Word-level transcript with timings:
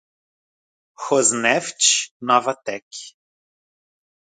Rosneft, 1.01 2.09
Novatek 2.25 2.89